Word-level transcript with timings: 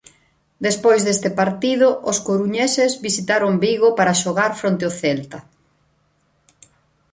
Despois 0.67 1.01
deste 1.07 1.29
partido 1.39 1.87
os 2.11 2.17
coruñeses 2.27 2.91
visitaron 3.07 3.53
Vigo 3.63 3.89
para 3.97 4.19
xogar 4.21 4.51
fronte 4.61 4.83
ó 4.89 4.91
Celta. 5.01 5.39